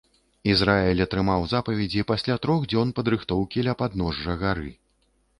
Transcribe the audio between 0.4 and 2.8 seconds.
Ізраіль атрымаў запаведзі пасля трох